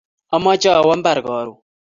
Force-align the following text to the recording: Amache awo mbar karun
Amache 0.35 0.69
awo 0.79 0.91
mbar 1.01 1.17
karun 1.25 1.59